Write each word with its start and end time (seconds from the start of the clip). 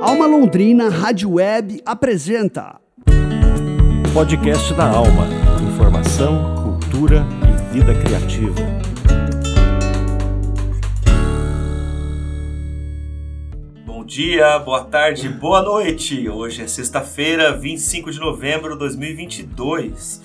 Alma 0.00 0.26
Londrina 0.26 0.88
Rádio 0.88 1.32
Web 1.32 1.82
apresenta 1.84 2.80
Podcast 4.14 4.72
da 4.74 4.88
Alma. 4.88 5.26
Informação, 5.60 6.54
cultura 6.54 7.26
e 7.42 7.74
vida 7.74 7.92
criativa. 7.94 8.60
Bom 13.84 14.04
dia, 14.04 14.60
boa 14.60 14.84
tarde, 14.84 15.28
boa 15.28 15.62
noite. 15.62 16.28
Hoje 16.28 16.62
é 16.62 16.68
sexta-feira, 16.68 17.52
25 17.58 18.12
de 18.12 18.20
novembro 18.20 18.74
de 18.74 18.78
2022. 18.78 20.22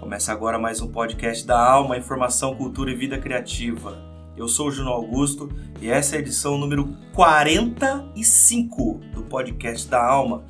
Começa 0.00 0.32
agora 0.32 0.58
mais 0.58 0.82
um 0.82 0.88
podcast 0.88 1.46
da 1.46 1.58
Alma, 1.58 1.96
Informação, 1.96 2.54
Cultura 2.54 2.90
e 2.90 2.94
Vida 2.94 3.16
Criativa. 3.16 4.13
Eu 4.36 4.48
sou 4.48 4.66
o 4.66 4.70
Juno 4.70 4.90
Augusto 4.90 5.48
e 5.80 5.88
essa 5.88 6.16
é 6.16 6.18
a 6.18 6.20
edição 6.20 6.58
número 6.58 6.92
45 7.12 9.00
do 9.14 9.22
podcast 9.22 9.88
da 9.88 10.04
Alma. 10.04 10.42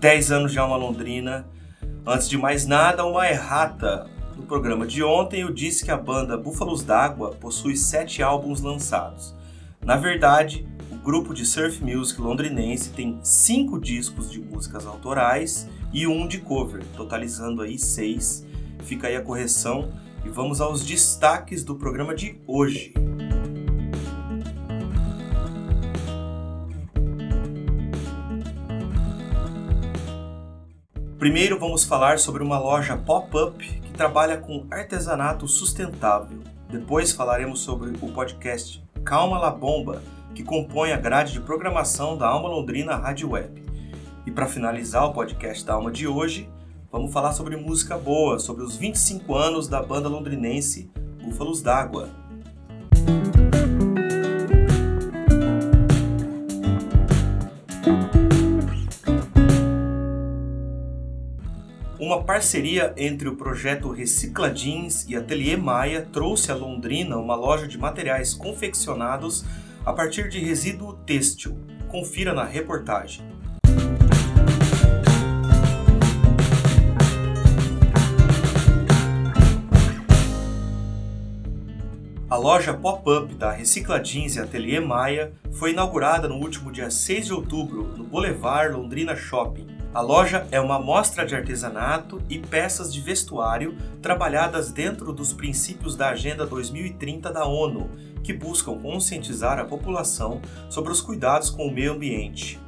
10 0.00 0.32
anos 0.32 0.52
de 0.52 0.58
Alma 0.58 0.76
Londrina. 0.76 1.46
Antes 2.04 2.28
de 2.28 2.36
mais 2.36 2.66
nada, 2.66 3.04
uma 3.04 3.28
errata. 3.28 4.10
No 4.36 4.42
programa 4.42 4.84
de 4.84 5.04
ontem 5.04 5.42
eu 5.42 5.52
disse 5.52 5.84
que 5.84 5.90
a 5.92 5.96
banda 5.96 6.36
Búfalos 6.36 6.82
d'Água 6.82 7.30
possui 7.30 7.76
sete 7.76 8.24
álbuns 8.24 8.60
lançados. 8.60 9.36
Na 9.84 9.96
verdade, 9.96 10.66
o 10.90 10.96
grupo 10.96 11.32
de 11.32 11.46
surf 11.46 11.82
music 11.82 12.20
londrinense 12.20 12.90
tem 12.90 13.20
cinco 13.22 13.78
discos 13.78 14.32
de 14.32 14.40
músicas 14.40 14.84
autorais 14.84 15.68
e 15.92 16.08
um 16.08 16.26
de 16.26 16.38
cover, 16.38 16.84
totalizando 16.96 17.62
aí 17.62 17.78
seis. 17.78 18.44
Fica 18.80 19.06
aí 19.06 19.14
a 19.14 19.22
correção 19.22 19.92
e 20.24 20.28
vamos 20.28 20.60
aos 20.60 20.84
destaques 20.84 21.62
do 21.62 21.76
programa 21.76 22.16
de 22.16 22.40
hoje. 22.48 22.92
Primeiro 31.28 31.58
vamos 31.58 31.84
falar 31.84 32.18
sobre 32.18 32.42
uma 32.42 32.58
loja 32.58 32.96
pop-up 32.96 33.62
que 33.62 33.92
trabalha 33.92 34.38
com 34.38 34.66
artesanato 34.70 35.46
sustentável. 35.46 36.38
Depois 36.70 37.12
falaremos 37.12 37.60
sobre 37.60 37.90
o 38.00 38.12
podcast 38.12 38.82
Calma 39.04 39.38
La 39.38 39.50
Bomba, 39.50 40.02
que 40.34 40.42
compõe 40.42 40.90
a 40.90 40.96
grade 40.96 41.34
de 41.34 41.40
programação 41.40 42.16
da 42.16 42.26
Alma 42.26 42.48
Londrina 42.48 42.96
Rádio 42.96 43.32
Web. 43.32 43.62
E 44.24 44.30
para 44.30 44.46
finalizar 44.46 45.04
o 45.04 45.12
podcast 45.12 45.66
da 45.66 45.74
Alma 45.74 45.92
de 45.92 46.08
hoje, 46.08 46.48
vamos 46.90 47.12
falar 47.12 47.34
sobre 47.34 47.58
música 47.58 47.98
boa, 47.98 48.38
sobre 48.38 48.64
os 48.64 48.78
25 48.78 49.34
anos 49.34 49.68
da 49.68 49.82
banda 49.82 50.08
londrinense 50.08 50.90
Búfalos 51.22 51.60
d'Água. 51.60 52.08
Parceria 62.28 62.92
entre 62.98 63.26
o 63.26 63.36
projeto 63.36 63.90
Recicla 63.90 64.54
Jeans 64.54 65.06
e 65.08 65.16
Ateliê 65.16 65.56
Maia 65.56 66.06
trouxe 66.12 66.52
a 66.52 66.54
Londrina 66.54 67.16
uma 67.16 67.34
loja 67.34 67.66
de 67.66 67.78
materiais 67.78 68.34
confeccionados 68.34 69.46
a 69.82 69.94
partir 69.94 70.28
de 70.28 70.38
resíduo 70.38 70.92
têxtil. 71.06 71.58
Confira 71.88 72.34
na 72.34 72.44
reportagem. 72.44 73.24
A 82.28 82.36
loja 82.36 82.74
pop-up 82.74 83.34
da 83.36 83.52
Recicla 83.52 84.04
Jeans 84.04 84.36
e 84.36 84.40
Ateliê 84.40 84.80
Maia 84.80 85.32
foi 85.50 85.70
inaugurada 85.70 86.28
no 86.28 86.34
último 86.34 86.70
dia 86.70 86.90
6 86.90 87.24
de 87.24 87.32
outubro 87.32 87.84
no 87.96 88.04
Boulevard 88.04 88.74
Londrina 88.74 89.16
Shopping. 89.16 89.77
A 89.94 90.02
loja 90.02 90.46
é 90.50 90.60
uma 90.60 90.78
mostra 90.78 91.24
de 91.24 91.34
artesanato 91.34 92.20
e 92.28 92.38
peças 92.38 92.92
de 92.92 93.00
vestuário 93.00 93.74
trabalhadas 94.02 94.70
dentro 94.70 95.14
dos 95.14 95.32
princípios 95.32 95.96
da 95.96 96.10
Agenda 96.10 96.46
2030 96.46 97.32
da 97.32 97.46
ONU, 97.46 97.90
que 98.22 98.34
buscam 98.34 98.78
conscientizar 98.78 99.58
a 99.58 99.64
população 99.64 100.42
sobre 100.68 100.92
os 100.92 101.00
cuidados 101.00 101.48
com 101.48 101.66
o 101.66 101.72
meio 101.72 101.94
ambiente. 101.94 102.60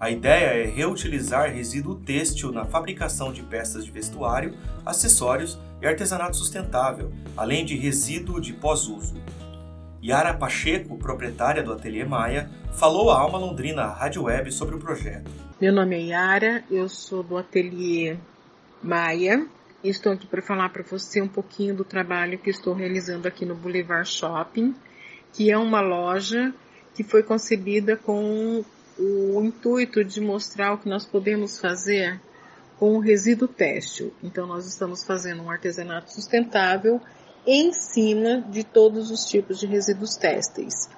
A 0.00 0.10
ideia 0.10 0.64
é 0.64 0.66
reutilizar 0.66 1.52
resíduo 1.52 1.96
têxtil 1.96 2.50
na 2.50 2.64
fabricação 2.64 3.32
de 3.32 3.42
peças 3.42 3.84
de 3.84 3.90
vestuário, 3.90 4.56
acessórios 4.84 5.58
e 5.80 5.86
artesanato 5.86 6.36
sustentável, 6.36 7.12
além 7.36 7.66
de 7.66 7.76
resíduo 7.76 8.40
de 8.40 8.54
pós-uso. 8.54 9.14
Yara 10.02 10.34
Pacheco, 10.34 10.96
proprietária 10.96 11.62
do 11.62 11.72
Ateliê 11.72 12.04
Maia, 12.04 12.50
falou 12.72 13.10
à 13.10 13.20
Alma 13.20 13.38
Londrina 13.38 13.86
Rádio 13.86 14.24
Web 14.24 14.50
sobre 14.50 14.74
o 14.74 14.78
projeto. 14.78 15.30
Meu 15.62 15.72
nome 15.72 15.94
é 15.94 16.06
Yara, 16.06 16.64
eu 16.68 16.88
sou 16.88 17.22
do 17.22 17.36
Ateliê 17.36 18.16
Maia 18.82 19.46
estou 19.84 20.12
aqui 20.12 20.26
para 20.26 20.42
falar 20.42 20.70
para 20.70 20.82
você 20.82 21.22
um 21.22 21.28
pouquinho 21.28 21.72
do 21.72 21.84
trabalho 21.84 22.36
que 22.36 22.50
estou 22.50 22.74
realizando 22.74 23.28
aqui 23.28 23.46
no 23.46 23.54
Boulevard 23.54 24.08
Shopping, 24.08 24.74
que 25.32 25.52
é 25.52 25.56
uma 25.56 25.80
loja 25.80 26.52
que 26.96 27.04
foi 27.04 27.22
concebida 27.22 27.96
com 27.96 28.64
o 28.98 29.40
intuito 29.40 30.02
de 30.02 30.20
mostrar 30.20 30.72
o 30.72 30.78
que 30.78 30.88
nós 30.88 31.06
podemos 31.06 31.60
fazer 31.60 32.20
com 32.76 32.96
o 32.96 32.98
resíduo 32.98 33.46
têxtil. 33.46 34.12
Então 34.20 34.48
nós 34.48 34.66
estamos 34.66 35.04
fazendo 35.04 35.44
um 35.44 35.50
artesanato 35.52 36.12
sustentável 36.12 37.00
em 37.46 37.72
cima 37.72 38.40
de 38.50 38.64
todos 38.64 39.12
os 39.12 39.26
tipos 39.26 39.60
de 39.60 39.66
resíduos 39.68 40.16
têxteis. 40.16 40.90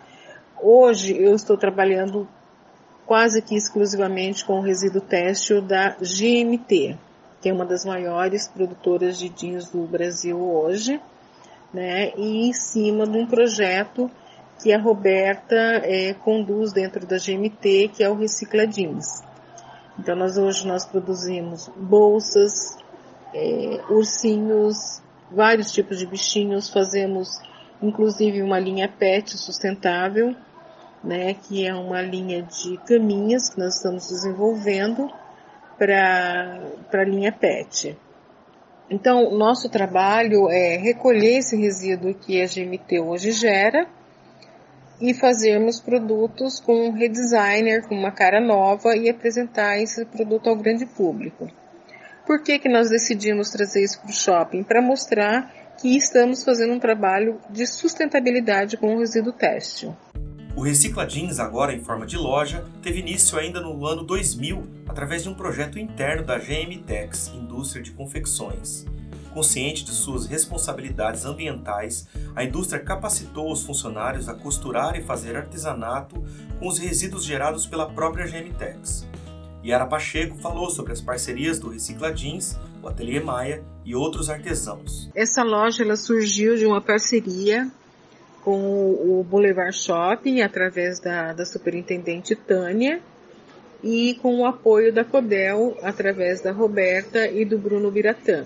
Hoje 0.59 1.15
eu 1.23 1.35
estou 1.35 1.59
trabalhando 1.59 2.27
quase 3.07 3.43
que 3.43 3.55
exclusivamente 3.55 4.45
com 4.45 4.59
o 4.59 4.63
resíduo 4.63 5.01
têxtil 5.01 5.61
da 5.61 5.91
GMT, 6.01 6.99
que 7.41 7.49
é 7.49 7.53
uma 7.53 7.65
das 7.65 7.85
maiores 7.85 8.49
produtoras 8.49 9.19
de 9.19 9.29
jeans 9.29 9.71
do 9.71 9.83
Brasil 9.87 10.41
hoje, 10.41 11.01
né? 11.73 12.13
E 12.17 12.49
em 12.49 12.53
cima 12.53 13.07
de 13.07 13.19
um 13.19 13.27
projeto 13.27 14.11
que 14.63 14.73
a 14.73 14.81
Roberta 14.81 15.57
é, 15.83 16.15
conduz 16.15 16.73
dentro 16.73 17.07
da 17.07 17.17
GMT, 17.19 17.91
que 17.95 18.03
é 18.03 18.09
o 18.09 18.15
Recicla 18.15 18.67
Jeans. 18.67 19.23
Então 19.99 20.17
nós 20.17 20.39
hoje 20.39 20.67
nós 20.67 20.85
produzimos 20.85 21.71
bolsas, 21.77 22.77
é, 23.35 23.81
ursinhos, 23.91 25.03
vários 25.31 25.73
tipos 25.73 25.99
de 25.99 26.07
bichinhos, 26.07 26.71
fazemos 26.71 27.41
inclusive 27.83 28.41
uma 28.43 28.59
linha 28.59 28.89
PET 28.89 29.37
sustentável, 29.37 30.35
né, 31.05 31.35
que 31.35 31.67
é 31.67 31.75
uma 31.75 32.01
linha 32.01 32.43
de 32.43 32.79
caminhas 32.87 33.51
que 33.51 33.59
nós 33.59 33.77
estamos 33.77 34.09
desenvolvendo 34.09 35.09
para 35.79 36.61
a 36.93 37.05
linha 37.05 37.31
PET. 37.31 37.97
Então, 38.91 39.31
nosso 39.37 39.69
trabalho 39.69 40.49
é 40.51 40.77
recolher 40.77 41.39
esse 41.39 41.57
resíduo 41.57 42.15
que 42.15 42.41
a 42.41 42.47
GMT 42.47 43.01
hoje 43.01 43.33
gera 43.33 43.87
e 45.01 45.13
fazermos 45.13 45.81
produtos 45.81 46.61
com 46.61 46.89
um 46.89 46.93
redesigner, 46.93 47.87
com 47.89 47.95
uma 47.95 48.13
cara 48.13 48.41
nova 48.41 48.97
e 48.97 49.09
apresentar 49.11 49.79
esse 49.79 50.05
produto 50.07 50.49
ao 50.49 50.57
grande 50.57 50.87
público. 50.87 51.51
Por 52.27 52.43
que, 52.43 52.59
que 52.59 52.69
nós 52.69 52.89
decidimos 52.89 53.51
trazer 53.51 53.83
isso 53.83 54.01
para 54.01 54.11
o 54.11 54.15
shopping? 54.15 54.63
Para 54.63 54.81
mostrar 54.81 55.53
que 55.81 55.97
estamos 55.97 56.45
fazendo 56.45 56.75
um 56.75 56.79
trabalho 56.79 57.41
de 57.51 57.67
sustentabilidade 57.67 58.77
com 58.77 58.95
o 58.95 58.99
resíduo 58.99 59.33
têxtil. 59.33 59.95
O 60.57 60.63
Recicla 60.63 61.05
Jeans, 61.05 61.41
agora 61.41 61.75
em 61.75 61.83
forma 61.83 62.07
de 62.07 62.17
loja, 62.17 62.65
teve 62.81 63.01
início 63.01 63.37
ainda 63.37 63.61
no 63.61 63.85
ano 63.85 64.05
2000 64.05 64.65
através 64.87 65.25
de 65.25 65.29
um 65.29 65.35
projeto 65.35 65.81
interno 65.81 66.25
da 66.25 66.39
GMTEX, 66.39 67.33
Indústria 67.35 67.83
de 67.83 67.91
Confecções. 67.91 68.87
Consciente 69.33 69.85
de 69.85 69.91
suas 69.91 70.27
responsabilidades 70.27 71.25
ambientais, 71.25 72.07
a 72.37 72.45
indústria 72.45 72.81
capacitou 72.81 73.51
os 73.51 73.65
funcionários 73.65 74.29
a 74.29 74.35
costurar 74.35 74.97
e 74.97 75.03
fazer 75.03 75.35
artesanato 75.35 76.23
com 76.61 76.69
os 76.69 76.79
resíduos 76.79 77.25
gerados 77.25 77.67
pela 77.67 77.91
própria 77.91 78.25
GMTEX. 78.25 79.09
Yara 79.65 79.87
Pacheco 79.87 80.37
falou 80.37 80.71
sobre 80.71 80.93
as 80.93 81.01
parcerias 81.01 81.59
do 81.59 81.71
Recicla 81.71 82.15
Jeans, 82.15 82.57
o 82.81 82.87
Ateliê 82.87 83.19
Maia 83.19 83.65
e 83.85 83.93
outros 83.97 84.31
artesãos. 84.31 85.11
Essa 85.17 85.43
loja 85.43 85.83
ela 85.83 85.97
surgiu 85.97 86.57
de 86.57 86.65
uma 86.65 86.81
parceria 86.81 87.69
com 88.45 88.91
o 88.91 89.25
Boulevard 89.25 89.75
Shopping 89.75 90.43
através 90.43 91.01
da, 91.01 91.33
da 91.33 91.47
superintendente 91.47 92.37
Tânia 92.37 93.01
e 93.83 94.19
com 94.21 94.41
o 94.41 94.47
apoio 94.47 94.93
da 94.93 95.05
Codel 95.05 95.77
através 95.83 96.43
da 96.43 96.53
Roberta 96.53 97.27
e 97.27 97.45
do 97.45 97.59
Bruno 97.59 97.91
Biratã. 97.91 98.45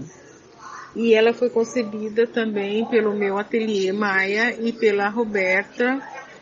E 0.94 1.14
ela 1.14 1.34
foi 1.34 1.50
concebida 1.50 2.26
também 2.26 2.84
pelo 2.86 3.14
meu 3.14 3.36
ateliê 3.36 3.92
Maia 3.92 4.56
e 4.60 4.72
pela 4.72 5.08
Roberta 5.08 6.00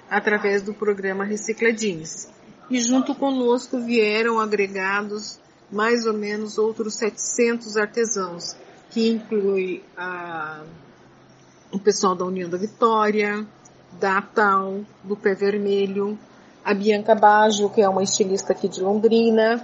através 0.09 0.63
do 0.63 0.73
programa 0.75 1.25
Recicla 1.25 1.73
Jeans. 1.73 2.29
E 2.71 2.81
junto 2.81 3.15
conosco 3.15 3.79
vieram 3.81 4.39
agregados 4.39 5.41
mais 5.71 6.07
ou 6.07 6.13
menos 6.13 6.59
outros 6.59 6.95
700 6.95 7.77
artesãos, 7.77 8.57
que 8.91 9.09
inclui 9.09 9.83
a 9.97 10.63
o 11.77 11.79
pessoal 11.79 12.15
da 12.15 12.25
União 12.25 12.49
da 12.49 12.57
Vitória, 12.57 13.47
da 14.01 14.23
Tal, 14.23 14.81
do 15.05 15.15
Pé 15.15 15.35
Vermelho, 15.35 16.19
a 16.65 16.73
Bianca 16.73 17.15
Baggio, 17.15 17.69
que 17.69 17.83
é 17.83 17.89
uma 17.89 18.03
estilista 18.03 18.55
aqui 18.55 18.67
de 18.67 18.81
Londrina, 18.81 19.63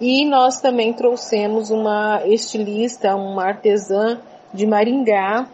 e 0.00 0.24
nós 0.24 0.60
também 0.60 0.92
trouxemos 0.92 1.70
uma 1.70 2.22
estilista, 2.24 3.16
uma 3.16 3.44
artesã 3.44 4.20
de 4.54 4.68
Maringá, 4.68 5.48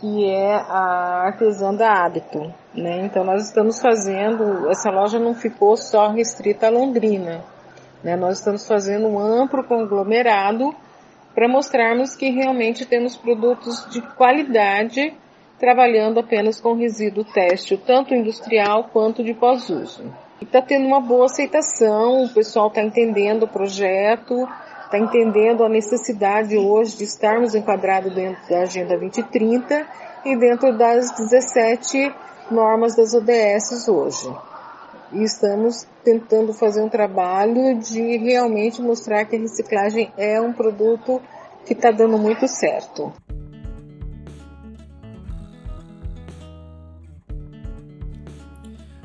que 0.00 0.28
é 0.28 0.56
a 0.56 1.22
artesã 1.26 1.72
da 1.72 2.04
Hábito. 2.04 2.52
Né? 2.74 3.06
Então 3.06 3.22
nós 3.22 3.46
estamos 3.46 3.80
fazendo, 3.80 4.68
essa 4.70 4.90
loja 4.90 5.20
não 5.20 5.36
ficou 5.36 5.76
só 5.76 6.08
restrita 6.08 6.66
a 6.66 6.70
Londrina. 6.70 7.44
Né? 8.02 8.16
Nós 8.16 8.38
estamos 8.38 8.66
fazendo 8.66 9.06
um 9.06 9.20
amplo 9.20 9.62
conglomerado 9.62 10.74
para 11.34 11.48
mostrarmos 11.48 12.14
que 12.14 12.30
realmente 12.30 12.86
temos 12.86 13.16
produtos 13.16 13.86
de 13.90 14.00
qualidade 14.14 15.14
trabalhando 15.58 16.18
apenas 16.18 16.60
com 16.60 16.74
resíduo 16.74 17.24
têxtil, 17.24 17.78
tanto 17.78 18.14
industrial 18.14 18.90
quanto 18.92 19.22
de 19.22 19.32
pós-uso. 19.32 20.02
Está 20.40 20.60
tendo 20.60 20.86
uma 20.86 21.00
boa 21.00 21.26
aceitação, 21.26 22.24
o 22.24 22.28
pessoal 22.28 22.66
está 22.66 22.82
entendendo 22.82 23.44
o 23.44 23.48
projeto, 23.48 24.48
está 24.84 24.98
entendendo 24.98 25.64
a 25.64 25.68
necessidade 25.68 26.56
hoje 26.58 26.98
de 26.98 27.04
estarmos 27.04 27.54
enquadrados 27.54 28.12
dentro 28.12 28.42
da 28.50 28.62
Agenda 28.62 28.98
2030 28.98 29.86
e 30.24 30.36
dentro 30.36 30.76
das 30.76 31.12
17 31.12 32.12
normas 32.50 32.96
das 32.96 33.14
ODS 33.14 33.88
hoje. 33.88 34.51
E 35.12 35.22
estamos 35.22 35.86
tentando 36.02 36.54
fazer 36.54 36.80
um 36.80 36.88
trabalho 36.88 37.78
de 37.78 38.16
realmente 38.16 38.80
mostrar 38.80 39.26
que 39.26 39.36
a 39.36 39.38
reciclagem 39.38 40.10
é 40.16 40.40
um 40.40 40.52
produto 40.52 41.20
que 41.66 41.74
está 41.74 41.90
dando 41.90 42.16
muito 42.16 42.48
certo. 42.48 43.12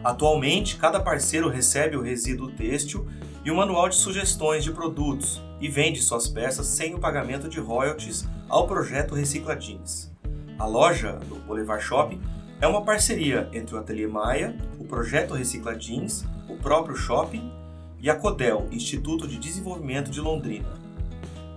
Atualmente, 0.01 0.77
cada 0.77 1.01
parceiro 1.01 1.49
recebe 1.49 1.97
o 1.97 2.01
resíduo 2.01 2.49
têxtil 2.51 3.05
e 3.43 3.51
um 3.51 3.55
manual 3.55 3.89
de 3.89 3.95
sugestões 3.95 4.63
de 4.63 4.71
produtos 4.71 5.41
e 5.59 5.67
vende 5.67 6.01
suas 6.01 6.29
peças 6.29 6.67
sem 6.67 6.95
o 6.95 6.99
pagamento 6.99 7.49
de 7.49 7.59
royalties 7.59 8.25
ao 8.47 8.65
projeto 8.65 9.13
Recicladins. 9.13 10.09
A 10.57 10.65
loja 10.65 11.13
do 11.27 11.35
Boulevard 11.35 11.83
Shopping 11.83 12.21
é 12.59 12.67
uma 12.67 12.81
parceria 12.81 13.47
entre 13.53 13.75
o 13.75 13.77
Ateliê 13.77 14.07
Maia, 14.07 14.55
o 14.79 14.83
projeto 14.83 15.33
Recicladins, 15.33 16.25
o 16.49 16.55
próprio 16.55 16.95
shopping 16.95 17.51
e 17.99 18.09
a 18.09 18.15
CODEL, 18.15 18.67
Instituto 18.71 19.27
de 19.27 19.37
Desenvolvimento 19.37 20.09
de 20.09 20.19
Londrina. 20.19 20.69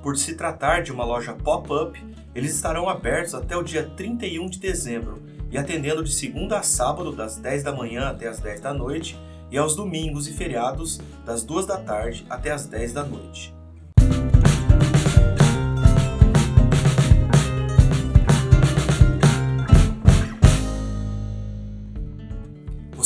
Por 0.03 0.17
se 0.17 0.35
tratar 0.35 0.83
de 0.83 0.93
uma 0.93 1.05
loja 1.05 1.33
pop-up, 1.33 2.03
eles 2.35 2.55
estarão 2.55 2.89
abertos 2.89 3.35
até 3.35 3.57
o 3.57 3.63
dia 3.63 3.85
31 3.97 4.47
de 4.47 4.59
dezembro 4.59 5.23
e 5.51 5.59
atendendo 5.59 6.05
de 6.05 6.13
segunda 6.13 6.59
a 6.59 6.63
sábado, 6.63 7.13
das 7.13 7.37
10 7.37 7.63
da 7.63 7.73
manhã 7.73 8.09
até 8.09 8.29
as 8.29 8.39
10 8.39 8.61
da 8.61 8.73
noite, 8.73 9.19
e 9.51 9.59
aos 9.59 9.75
domingos 9.75 10.29
e 10.29 10.33
feriados, 10.33 11.01
das 11.25 11.43
2 11.43 11.67
da 11.67 11.77
tarde 11.79 12.25
até 12.31 12.53
as 12.53 12.67
10 12.67 12.93
da 12.93 13.05
noite. 13.05 13.53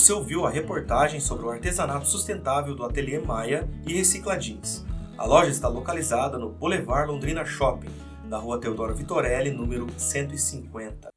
Você 0.05 0.13
ouviu 0.13 0.45
a 0.45 0.51
reportagem 0.51 1.19
sobre 1.19 1.47
o 1.47 1.51
artesanato 1.51 2.07
sustentável 2.07 2.75
do 2.75 2.85
Ateliê 2.85 3.19
Maia 3.19 3.67
e 3.87 3.95
Recicladins. 3.95 4.85
A 5.17 5.25
loja 5.25 5.49
está 5.49 5.67
localizada 5.67 6.37
no 6.37 6.51
Boulevard 6.51 7.11
Londrina 7.11 7.43
Shopping, 7.43 7.89
na 8.29 8.37
rua 8.37 8.61
Teodoro 8.61 8.95
Vitorelli, 8.95 9.51
número 9.51 9.87
150. 9.97 11.09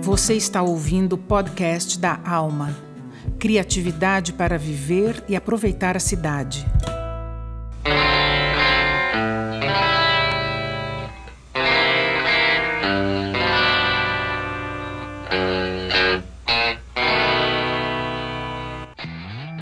Você 0.00 0.36
está 0.36 0.62
ouvindo 0.62 1.16
o 1.16 1.18
podcast 1.18 1.98
da 1.98 2.18
Alma. 2.24 2.74
Criatividade 3.38 4.32
para 4.32 4.56
viver 4.56 5.22
e 5.28 5.36
aproveitar 5.36 5.98
a 5.98 6.00
cidade. 6.00 6.66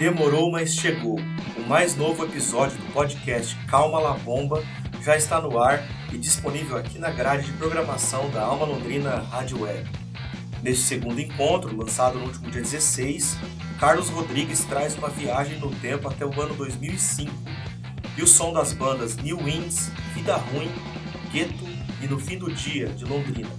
Demorou, 0.07 0.53
mas 0.53 0.71
chegou. 0.71 1.19
O 1.57 1.69
mais 1.69 1.97
novo 1.97 2.23
episódio 2.23 2.79
do 2.79 2.93
podcast 2.93 3.57
Calma 3.67 3.99
La 3.99 4.13
Bomba 4.13 4.63
já 5.03 5.17
está 5.17 5.41
no 5.41 5.59
ar 5.59 5.85
e 6.13 6.17
disponível 6.17 6.77
aqui 6.77 6.97
na 6.97 7.11
grade 7.11 7.47
de 7.47 7.53
programação 7.55 8.31
da 8.31 8.41
Alma 8.41 8.67
Londrina 8.67 9.17
Rádio 9.17 9.63
Web. 9.63 9.91
Neste 10.63 10.85
segundo 10.85 11.21
encontro, 11.21 11.77
lançado 11.77 12.21
no 12.21 12.27
último 12.27 12.49
dia 12.53 12.63
16, 12.63 13.37
Carlos 13.81 14.09
Rodrigues 14.09 14.65
traz 14.67 14.97
uma 14.97 15.09
viagem 15.09 15.59
no 15.59 15.75
tempo 15.75 16.07
até 16.07 16.25
o 16.25 16.41
ano 16.41 16.55
2005 16.55 17.33
e 18.17 18.23
o 18.23 18.29
som 18.29 18.53
das 18.53 18.73
bandas 18.73 19.17
New 19.17 19.39
Winds, 19.39 19.91
Vida 20.15 20.37
Ruim, 20.37 20.71
Gueto 21.33 21.67
e 22.01 22.07
No 22.07 22.21
Fim 22.21 22.39
do 22.39 22.49
Dia, 22.55 22.87
de 22.91 23.05
Londrina. 23.05 23.51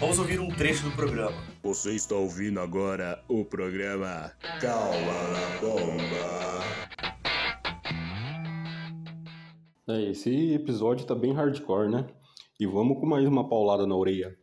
Vamos 0.00 0.18
ouvir 0.18 0.40
um 0.40 0.48
trecho 0.48 0.82
do 0.82 0.90
programa. 0.90 1.47
Você 1.62 1.92
está 1.92 2.14
ouvindo 2.14 2.60
agora 2.60 3.22
o 3.28 3.44
programa 3.44 4.32
Calma 4.60 5.12
na 5.32 5.60
Bomba. 5.60 6.64
É, 9.88 10.10
esse 10.10 10.52
episódio 10.52 11.04
tá 11.04 11.16
bem 11.16 11.32
hardcore, 11.32 11.90
né? 11.90 12.06
E 12.60 12.66
vamos 12.66 13.00
com 13.00 13.06
mais 13.06 13.26
uma 13.26 13.48
paulada 13.48 13.86
na 13.86 13.96
orelha. 13.96 14.38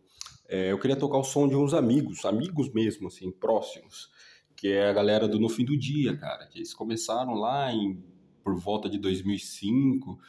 É, 0.49 0.73
eu 0.73 0.77
queria 0.77 0.97
tocar 0.97 1.17
o 1.17 1.23
som 1.23 1.47
de 1.47 1.55
uns 1.55 1.73
amigos, 1.73 2.25
amigos 2.25 2.71
mesmo, 2.73 3.07
assim, 3.07 3.31
próximos, 3.31 4.11
que 4.53 4.67
é 4.67 4.89
a 4.89 4.93
galera 4.93 5.25
do 5.25 5.39
No 5.39 5.47
Fim 5.47 5.63
do 5.63 5.77
Dia, 5.77 6.17
cara, 6.17 6.45
que 6.47 6.59
eles 6.59 6.73
começaram 6.73 7.33
lá 7.35 7.71
em, 7.71 8.03
por 8.43 8.59
volta 8.59 8.89
de 8.89 8.97
2005, 8.97 10.19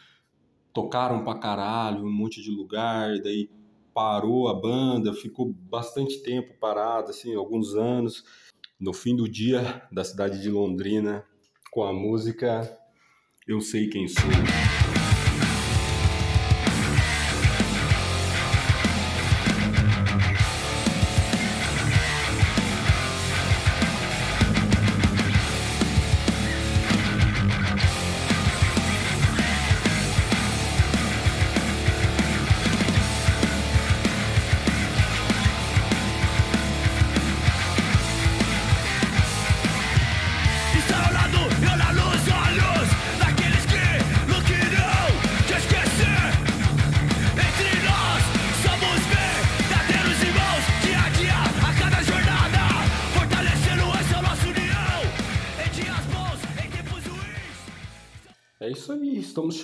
tocaram 0.72 1.24
pra 1.24 1.34
caralho, 1.34 2.04
um 2.04 2.12
monte 2.12 2.40
de 2.40 2.50
lugar, 2.50 3.18
daí 3.22 3.50
parou 3.96 4.46
a 4.46 4.52
banda, 4.52 5.14
ficou 5.14 5.50
bastante 5.50 6.22
tempo 6.22 6.52
parado, 6.60 7.08
assim, 7.08 7.34
alguns 7.34 7.74
anos, 7.74 8.24
no 8.78 8.92
fim 8.92 9.16
do 9.16 9.26
dia 9.26 9.88
da 9.90 10.04
cidade 10.04 10.42
de 10.42 10.50
Londrina, 10.50 11.24
com 11.72 11.82
a 11.82 11.94
música 11.94 12.78
Eu 13.48 13.58
Sei 13.62 13.88
Quem 13.88 14.06
Sou. 14.06 14.85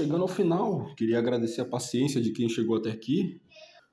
Chegando 0.02 0.22
ao 0.22 0.28
final. 0.28 0.92
Queria 0.96 1.18
agradecer 1.18 1.60
a 1.60 1.64
paciência 1.64 2.20
de 2.20 2.32
quem 2.32 2.48
chegou 2.48 2.76
até 2.76 2.90
aqui. 2.90 3.40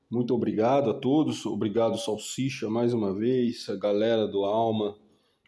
Muito 0.10 0.34
obrigado 0.34 0.90
a 0.90 0.94
todos. 0.94 1.46
Obrigado, 1.46 2.00
Salsicha, 2.00 2.68
mais 2.68 2.96
uma 2.96 3.14
vez. 3.14 3.70
A 3.70 3.76
galera 3.76 4.28
do 4.28 4.44
Alma. 4.44 4.98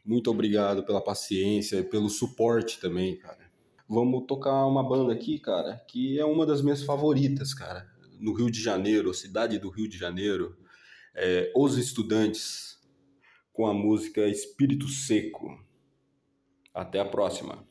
Muito 0.06 0.30
obrigado 0.30 0.84
pela 0.84 1.02
paciência 1.02 1.78
e 1.78 1.84
pelo 1.84 2.10
suporte 2.10 2.80
também, 2.80 3.18
cara. 3.18 3.50
Vamos 3.90 4.26
tocar 4.28 4.66
uma 4.68 4.88
banda 4.88 5.12
aqui, 5.12 5.40
cara, 5.40 5.78
que 5.88 6.20
é 6.20 6.26
uma 6.26 6.46
das 6.46 6.62
minhas 6.62 6.84
favoritas, 6.84 7.54
cara. 7.54 7.88
No 8.20 8.34
Rio 8.34 8.52
de 8.52 8.62
Janeiro, 8.62 9.14
cidade 9.14 9.58
do 9.58 9.70
Rio 9.70 9.90
de 9.90 9.98
Janeiro. 9.98 10.56
É, 11.16 11.52
Os 11.56 11.78
Estudantes, 11.78 12.80
com 13.52 13.66
a 13.66 13.74
música 13.74 14.28
Espírito 14.28 14.88
Seco. 14.88 15.60
Até 16.74 17.00
a 17.00 17.06
próxima. 17.06 17.68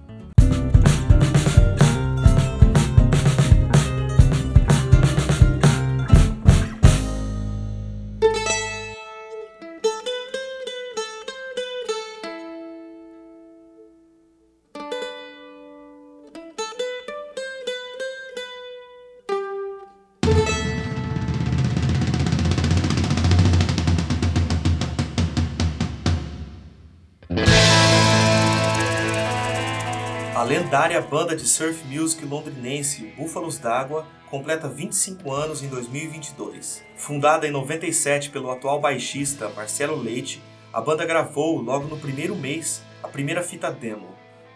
lendária 30.68 31.00
banda 31.00 31.34
de 31.34 31.48
surf 31.48 31.82
music 31.88 32.26
londrinense 32.26 33.14
Búfalos 33.16 33.58
d'Água 33.58 34.06
completa 34.30 34.68
25 34.68 35.32
anos 35.32 35.64
em 35.64 35.70
2022. 35.70 36.84
Fundada 36.98 37.48
em 37.48 37.52
97 37.52 38.30
pelo 38.32 38.52
atual 38.52 38.78
baixista 38.82 39.48
Marcelo 39.56 39.96
Leite, 39.96 40.44
a 40.74 40.82
banda 40.82 41.06
gravou, 41.06 41.62
logo 41.62 41.88
no 41.88 41.98
primeiro 41.98 42.36
mês, 42.36 42.84
a 43.02 43.08
primeira 43.08 43.42
fita 43.42 43.72
demo. 43.72 44.10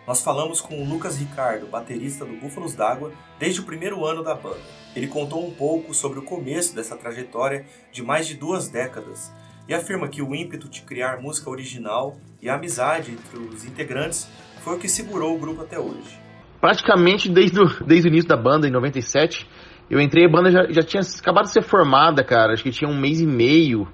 Nós 0.05 0.21
falamos 0.21 0.59
com 0.59 0.83
o 0.83 0.85
Lucas 0.85 1.15
Ricardo, 1.15 1.67
baterista 1.67 2.25
do 2.25 2.35
Búfalos 2.35 2.75
d'Água, 2.75 3.13
desde 3.39 3.61
o 3.61 3.65
primeiro 3.65 4.05
ano 4.05 4.21
da 4.21 4.35
banda. 4.35 4.59
Ele 4.93 5.07
contou 5.07 5.47
um 5.47 5.53
pouco 5.53 5.93
sobre 5.93 6.19
o 6.19 6.23
começo 6.23 6.75
dessa 6.75 6.97
trajetória 6.97 7.65
de 7.89 8.03
mais 8.03 8.27
de 8.27 8.35
duas 8.35 8.67
décadas 8.67 9.31
e 9.65 9.73
afirma 9.73 10.09
que 10.09 10.21
o 10.21 10.35
ímpeto 10.35 10.67
de 10.67 10.81
criar 10.81 11.21
música 11.21 11.49
original 11.49 12.17
e 12.41 12.49
a 12.49 12.55
amizade 12.55 13.11
entre 13.11 13.37
os 13.37 13.63
integrantes 13.63 14.27
foi 14.63 14.75
o 14.75 14.79
que 14.79 14.87
segurou 14.87 15.35
o 15.35 15.39
grupo 15.39 15.61
até 15.61 15.79
hoje. 15.79 16.19
Praticamente 16.59 17.29
desde 17.29 17.59
o, 17.59 17.65
desde 17.85 18.07
o 18.07 18.09
início 18.09 18.29
da 18.29 18.37
banda, 18.37 18.67
em 18.67 18.71
97, 18.71 19.47
eu 19.89 19.99
entrei, 19.99 20.25
a 20.25 20.29
banda 20.29 20.51
já, 20.51 20.71
já 20.71 20.81
tinha 20.81 21.01
acabado 21.19 21.45
de 21.45 21.51
ser 21.51 21.63
formada, 21.63 22.23
cara, 22.23 22.53
acho 22.53 22.63
que 22.63 22.71
tinha 22.71 22.89
um 22.89 22.99
mês 22.99 23.19
e 23.19 23.27
meio. 23.27 23.87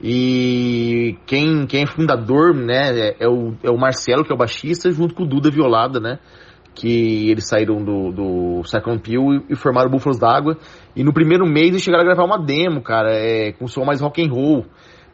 E 0.00 1.16
quem, 1.26 1.66
quem 1.66 1.82
é 1.82 1.86
fundador, 1.86 2.54
né, 2.54 2.98
é, 2.98 3.16
é 3.20 3.28
o, 3.28 3.54
é 3.62 3.70
o 3.70 3.78
Marcelo, 3.78 4.24
que 4.24 4.32
é 4.32 4.34
o 4.34 4.38
baixista, 4.38 4.90
junto 4.90 5.14
com 5.14 5.24
o 5.24 5.26
Duda 5.26 5.50
Violada, 5.50 5.98
né, 5.98 6.18
que 6.74 7.30
eles 7.30 7.48
saíram 7.48 7.82
do, 7.82 8.12
do 8.12 8.64
Second 8.64 9.02
e, 9.10 9.52
e 9.52 9.56
formaram 9.56 9.90
Búfalos 9.90 10.18
d'Água. 10.18 10.58
E 10.94 11.02
no 11.02 11.12
primeiro 11.12 11.46
mês 11.46 11.68
eles 11.68 11.82
chegaram 11.82 12.04
a 12.04 12.06
gravar 12.06 12.24
uma 12.24 12.38
demo, 12.38 12.82
cara, 12.82 13.10
é, 13.12 13.52
com 13.52 13.66
som 13.66 13.84
mais 13.84 14.00
rock 14.00 14.22
and 14.22 14.30
roll. 14.30 14.66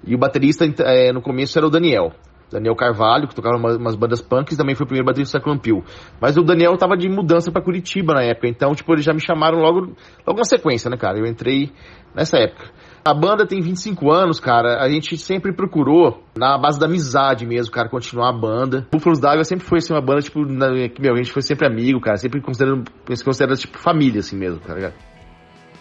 E 0.05 0.15
o 0.15 0.19
baterista 0.19 0.65
é, 0.81 1.13
no 1.13 1.23
começo 1.23 1.57
era 1.57 1.67
o 1.67 1.71
Daniel. 1.71 2.13
Daniel 2.53 2.77
Carvalho, 2.77 3.27
que 3.27 3.35
tocava 3.35 3.57
umas, 3.57 3.77
umas 3.77 3.95
bandas 3.95 4.21
punks, 4.21 4.57
também 4.57 4.75
foi 4.75 4.85
o 4.85 4.87
primeiro 4.87 5.07
baterista 5.07 5.39
do 5.39 5.43
Second 5.43 5.61
Pill. 5.61 5.85
Mas 6.21 6.37
o 6.37 6.43
Daniel 6.43 6.77
tava 6.77 6.97
de 6.97 7.09
mudança 7.09 7.51
para 7.51 7.63
Curitiba 7.63 8.15
na 8.15 8.23
época, 8.23 8.49
então, 8.49 8.75
tipo, 8.75 8.93
eles 8.93 9.05
já 9.05 9.13
me 9.13 9.21
chamaram 9.21 9.59
logo, 9.59 9.93
logo 10.27 10.39
na 10.39 10.45
sequência, 10.45 10.91
né, 10.91 10.97
cara? 10.97 11.19
Eu 11.19 11.27
entrei 11.27 11.73
nessa 12.15 12.39
época. 12.39 12.71
A 13.05 13.13
banda 13.13 13.45
tem 13.45 13.61
25 13.61 14.13
anos, 14.13 14.39
cara. 14.39 14.81
A 14.81 14.89
gente 14.89 15.19
sempre 15.19 15.53
procurou, 15.53 16.23
na 16.37 16.57
base 16.57 16.79
da 16.79 16.87
amizade 16.87 17.45
mesmo, 17.45 17.73
cara, 17.73 17.89
continuar 17.89 18.29
a 18.29 18.33
banda. 18.33 18.87
Búfalos 18.93 19.19
d'Água 19.19 19.43
sempre 19.43 19.67
foi 19.67 19.79
assim, 19.79 19.93
uma 19.93 20.01
banda, 20.01 20.23
tipo, 20.23 20.45
na, 20.47 20.89
que, 20.89 21.03
meu, 21.03 21.15
a 21.15 21.17
gente 21.17 21.33
foi 21.33 21.43
sempre 21.43 21.67
amigo, 21.67 22.01
cara. 22.01 22.17
Sempre 22.17 22.41
considerando, 22.41 22.85
se 23.13 23.25
considera, 23.25 23.57
tipo, 23.57 23.77
família, 23.77 24.21
assim 24.21 24.37
mesmo, 24.37 24.61
tá 24.61 24.75
ligado? 24.75 24.95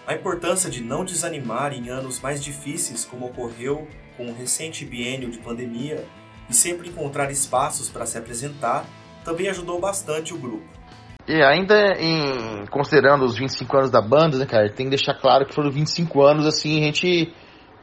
A 0.08 0.16
importância 0.16 0.70
de 0.70 0.84
não 0.84 1.06
desanimar 1.06 1.74
em 1.74 1.90
anos 1.90 2.20
mais 2.20 2.44
difíceis, 2.44 3.06
como 3.06 3.28
ocorreu 3.28 3.88
com 4.18 4.26
o 4.26 4.34
recente 4.34 4.84
biênio 4.84 5.30
de 5.30 5.38
pandemia, 5.38 6.04
e 6.52 6.54
sempre 6.54 6.90
encontrar 6.90 7.32
espaços 7.32 7.90
para 7.90 8.06
se 8.06 8.18
apresentar, 8.18 8.86
também 9.24 9.48
ajudou 9.48 9.80
bastante 9.80 10.34
o 10.34 10.38
grupo. 10.38 10.66
E 11.28 11.42
ainda 11.42 11.94
em 11.98 12.66
considerando 12.70 13.24
os 13.24 13.38
25 13.38 13.78
anos 13.78 13.90
da 13.90 14.02
banda, 14.02 14.38
né, 14.38 14.46
cara, 14.46 14.70
tem 14.70 14.88
que 14.88 14.96
deixar 14.96 15.14
claro 15.14 15.46
que 15.46 15.56
foram 15.56 15.72
25 15.72 16.22
anos 16.22 16.46
assim, 16.46 16.82
a 16.82 16.86
gente 16.86 17.34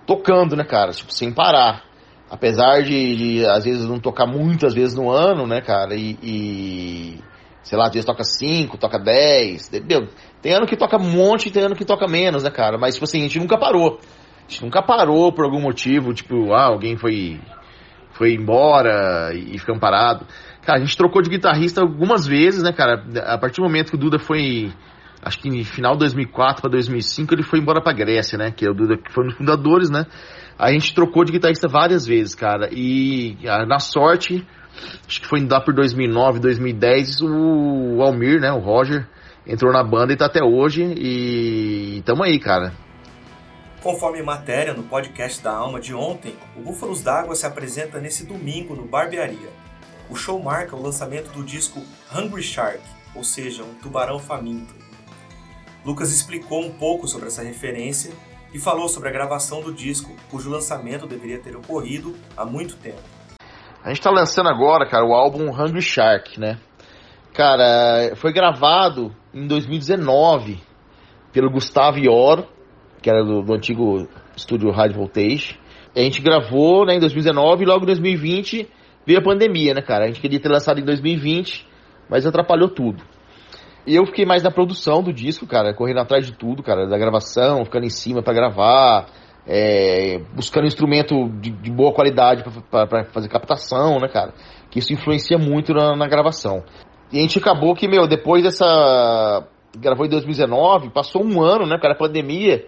tocando, 0.06 0.54
né, 0.54 0.64
cara, 0.64 0.92
tipo, 0.92 1.12
sem 1.12 1.32
parar. 1.32 1.84
Apesar 2.30 2.82
de, 2.82 3.16
de 3.16 3.46
às 3.46 3.64
vezes 3.64 3.86
não 3.86 3.98
tocar 3.98 4.26
muitas 4.26 4.74
vezes 4.74 4.94
no 4.94 5.10
ano, 5.10 5.46
né, 5.46 5.62
cara, 5.62 5.94
e, 5.94 6.18
e 6.22 7.24
sei 7.62 7.78
lá, 7.78 7.86
às 7.86 7.92
vezes 7.92 8.04
toca 8.04 8.22
5, 8.22 8.76
toca 8.76 8.98
10, 8.98 9.68
entendeu? 9.68 10.08
Tem 10.42 10.52
ano 10.52 10.66
que 10.66 10.76
toca 10.76 10.98
um 10.98 11.10
monte, 11.10 11.50
tem 11.50 11.62
ano 11.62 11.74
que 11.74 11.86
toca 11.86 12.06
menos, 12.06 12.42
né, 12.42 12.50
cara? 12.50 12.76
Mas, 12.76 12.94
tipo 12.94 13.04
assim, 13.04 13.20
a 13.20 13.22
gente 13.22 13.38
nunca 13.38 13.56
parou. 13.56 13.98
A 14.46 14.50
gente 14.50 14.62
nunca 14.62 14.82
parou 14.82 15.32
por 15.32 15.44
algum 15.44 15.60
motivo, 15.60 16.12
tipo, 16.12 16.52
ah, 16.52 16.66
alguém 16.66 16.96
foi 16.96 17.40
foi 18.18 18.34
embora 18.34 19.32
e, 19.32 19.56
ficamos 19.58 19.80
parados. 19.80 20.26
Cara, 20.66 20.80
a 20.80 20.84
gente 20.84 20.96
trocou 20.96 21.22
de 21.22 21.30
guitarrista 21.30 21.80
algumas 21.80 22.26
vezes, 22.26 22.62
né, 22.62 22.72
cara? 22.72 23.02
A 23.24 23.38
partir 23.38 23.60
do 23.60 23.62
momento 23.62 23.90
que 23.90 23.96
o 23.96 23.98
Duda 23.98 24.18
foi, 24.18 24.70
acho 25.22 25.38
que 25.38 25.48
em 25.48 25.64
final 25.64 25.92
de 25.92 26.00
2004 26.00 26.60
para 26.60 26.70
2005, 26.72 27.32
ele 27.32 27.44
foi 27.44 27.60
embora 27.60 27.80
pra 27.80 27.92
Grécia, 27.92 28.36
né? 28.36 28.50
Que 28.50 28.66
é 28.66 28.70
o 28.70 28.74
Duda 28.74 28.98
que 28.98 29.12
foi 29.12 29.24
um 29.24 29.28
dos 29.28 29.36
fundadores, 29.36 29.88
né? 29.88 30.04
A 30.58 30.72
gente 30.72 30.92
trocou 30.92 31.24
de 31.24 31.32
guitarrista 31.32 31.68
várias 31.68 32.04
vezes, 32.04 32.34
cara. 32.34 32.68
E 32.72 33.38
na 33.66 33.78
sorte, 33.78 34.44
acho 35.06 35.20
que 35.20 35.26
foi 35.26 35.46
lá 35.48 35.60
por 35.60 35.72
2009, 35.72 36.40
2010, 36.40 37.22
o 37.22 38.02
Almir, 38.02 38.40
né, 38.40 38.50
o 38.50 38.58
Roger, 38.58 39.06
entrou 39.46 39.72
na 39.72 39.84
banda 39.84 40.12
e 40.12 40.16
tá 40.16 40.26
até 40.26 40.42
hoje. 40.42 40.82
E 40.82 42.02
tamo 42.04 42.24
aí, 42.24 42.38
cara. 42.40 42.72
Conforme 43.82 44.20
matéria 44.22 44.74
no 44.74 44.82
podcast 44.82 45.40
da 45.40 45.52
Alma 45.52 45.78
de 45.78 45.94
ontem, 45.94 46.34
o 46.56 46.60
Búfalos 46.60 47.00
d'Água 47.00 47.36
se 47.36 47.46
apresenta 47.46 48.00
nesse 48.00 48.26
domingo 48.26 48.74
no 48.74 48.84
Barbearia. 48.84 49.50
O 50.10 50.16
show 50.16 50.42
marca 50.42 50.74
o 50.74 50.82
lançamento 50.82 51.30
do 51.30 51.44
disco 51.44 51.80
Hungry 52.12 52.42
Shark, 52.42 52.80
ou 53.14 53.22
seja, 53.22 53.62
um 53.62 53.74
tubarão 53.74 54.18
faminto. 54.18 54.74
Lucas 55.84 56.10
explicou 56.10 56.64
um 56.64 56.72
pouco 56.72 57.06
sobre 57.06 57.28
essa 57.28 57.44
referência 57.44 58.12
e 58.52 58.58
falou 58.58 58.88
sobre 58.88 59.10
a 59.10 59.12
gravação 59.12 59.60
do 59.60 59.72
disco, 59.72 60.12
cujo 60.28 60.50
lançamento 60.50 61.06
deveria 61.06 61.38
ter 61.38 61.54
ocorrido 61.54 62.16
há 62.36 62.44
muito 62.44 62.76
tempo. 62.78 63.02
A 63.84 63.90
gente 63.90 64.02
tá 64.02 64.10
lançando 64.10 64.48
agora, 64.48 64.88
cara, 64.90 65.06
o 65.06 65.14
álbum 65.14 65.52
Hungry 65.52 65.82
Shark, 65.82 66.40
né? 66.40 66.58
Cara, 67.32 68.16
foi 68.16 68.32
gravado 68.32 69.14
em 69.32 69.46
2019 69.46 70.60
pelo 71.32 71.48
Gustavo 71.48 71.98
Ioro, 71.98 72.57
que 73.00 73.08
era 73.08 73.24
do, 73.24 73.42
do 73.42 73.54
antigo 73.54 74.08
estúdio 74.36 74.70
High 74.70 74.90
Voltage. 74.90 75.58
A 75.96 76.00
gente 76.00 76.20
gravou 76.22 76.84
né, 76.86 76.94
em 76.94 77.00
2019 77.00 77.62
e 77.62 77.66
logo 77.66 77.82
em 77.82 77.86
2020 77.86 78.68
veio 79.06 79.18
a 79.18 79.22
pandemia, 79.22 79.74
né, 79.74 79.82
cara? 79.82 80.04
A 80.04 80.06
gente 80.08 80.20
queria 80.20 80.38
ter 80.38 80.48
lançado 80.48 80.80
em 80.80 80.84
2020, 80.84 81.66
mas 82.08 82.26
atrapalhou 82.26 82.68
tudo. 82.68 83.02
E 83.86 83.96
eu 83.96 84.04
fiquei 84.04 84.26
mais 84.26 84.42
na 84.42 84.50
produção 84.50 85.02
do 85.02 85.12
disco, 85.12 85.46
cara, 85.46 85.72
correndo 85.72 86.00
atrás 86.00 86.26
de 86.26 86.32
tudo, 86.32 86.62
cara, 86.62 86.86
da 86.86 86.98
gravação, 86.98 87.64
ficando 87.64 87.86
em 87.86 87.90
cima 87.90 88.22
para 88.22 88.34
gravar, 88.34 89.06
é, 89.46 90.18
buscando 90.34 90.66
instrumento 90.66 91.30
de, 91.40 91.50
de 91.50 91.70
boa 91.70 91.92
qualidade 91.92 92.44
para 92.70 93.04
fazer 93.04 93.28
captação, 93.28 93.98
né, 93.98 94.08
cara? 94.08 94.34
Que 94.70 94.78
isso 94.78 94.92
influencia 94.92 95.38
muito 95.38 95.72
na, 95.72 95.96
na 95.96 96.06
gravação. 96.06 96.62
E 97.10 97.18
a 97.18 97.22
gente 97.22 97.38
acabou 97.38 97.74
que, 97.74 97.88
meu, 97.88 98.06
depois 98.06 98.42
dessa. 98.42 99.48
Gravou 99.78 100.04
em 100.04 100.10
2019, 100.10 100.90
passou 100.90 101.24
um 101.24 101.42
ano, 101.42 101.66
né, 101.66 101.78
cara, 101.78 101.94
a 101.94 101.98
pandemia 101.98 102.66